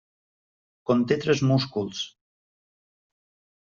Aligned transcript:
Conté 0.91 1.17
tres 1.25 1.43
músculs. 1.51 2.01